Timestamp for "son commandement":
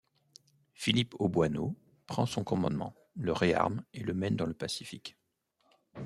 2.25-2.95